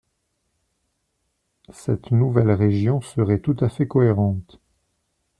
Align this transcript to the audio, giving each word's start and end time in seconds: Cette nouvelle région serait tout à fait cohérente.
Cette 1.71 2.09
nouvelle 2.09 2.49
région 2.49 3.01
serait 3.01 3.37
tout 3.39 3.55
à 3.59 3.69
fait 3.69 3.87
cohérente. 3.87 4.59